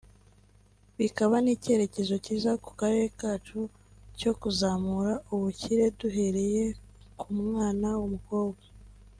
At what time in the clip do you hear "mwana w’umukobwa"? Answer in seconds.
7.37-8.63